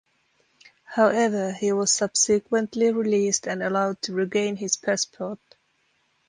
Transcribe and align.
However, 0.85 1.51
he 1.51 1.71
was 1.73 1.91
subsequently 1.93 2.91
released 2.91 3.47
and 3.47 3.61
allowed 3.61 4.01
to 4.01 4.13
regain 4.13 4.55
his 4.55 4.75
passport. 4.75 5.37